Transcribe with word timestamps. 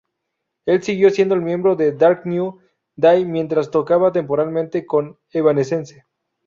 Él 0.65 0.81
siguió 0.81 1.11
siendo 1.11 1.35
miembro 1.35 1.75
de 1.75 1.91
Dark 1.91 2.23
New 2.25 2.57
Day 2.95 3.23
mientras 3.23 3.69
tocaba 3.69 4.11
temporalmente 4.11 4.83
con 4.83 5.19
Evanescence. 5.29 6.05